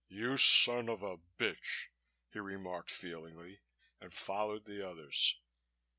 "You 0.09 0.35
son 0.37 0.89
of 0.89 1.03
a 1.03 1.19
bitch!" 1.37 1.89
he 2.31 2.39
remarked 2.39 2.89
feelingly, 2.89 3.59
and 3.99 4.11
followed 4.11 4.65
the 4.65 4.83
others. 4.83 5.39